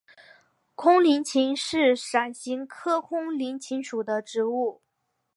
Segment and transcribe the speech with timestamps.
[0.73, 4.81] 空棱芹是伞形科空棱芹属的植物。